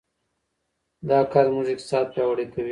[1.09, 2.69] دا کار زموږ اقتصاد پیاوړی کوي.